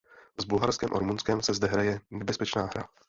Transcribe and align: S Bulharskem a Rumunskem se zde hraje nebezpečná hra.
S 0.39 0.45
Bulharskem 0.45 0.89
a 0.93 0.99
Rumunskem 0.99 1.41
se 1.41 1.53
zde 1.53 1.67
hraje 1.67 1.99
nebezpečná 2.11 2.65
hra. 2.65 2.87